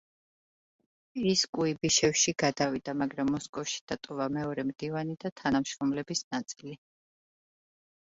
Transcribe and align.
ის 1.31 1.41
კუიბიშევში 1.57 2.33
გადავიდა, 2.43 2.95
მაგრამ, 3.01 3.29
მოსკოვში 3.35 3.83
დატოვა 3.91 4.27
მეორე 4.37 4.63
მდივანი 4.71 5.19
და 5.25 5.31
თანამშრომლების 5.43 6.23
ნაწილი. 6.37 6.75